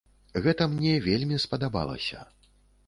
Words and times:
Гэта 0.45 0.67
мне 0.71 0.93
вельмі 1.09 1.41
спадабалася. 1.47 2.29